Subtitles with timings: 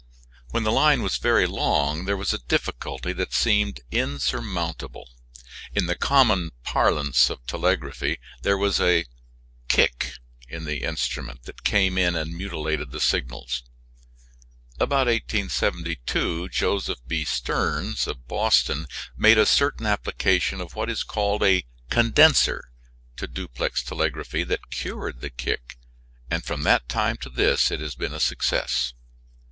[0.49, 5.11] When the line was very long there was a difficulty that seemed insurmountable.
[5.75, 9.05] In the common parlance of telegraphy, there was a
[9.67, 10.13] "kick"
[10.47, 13.61] in the instrument that came in and mutilated the signals.
[14.79, 17.23] About 1872 Joseph B.
[17.23, 22.71] Stearns of Boston made a certain application of what is called a "condenser"
[23.17, 25.77] to duplex telegraphy that cured the "kick,"
[26.27, 28.93] and from that time to this it has been a success.